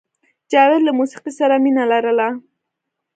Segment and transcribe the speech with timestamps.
[0.51, 2.27] جاوید له موسیقۍ سره مینه لرله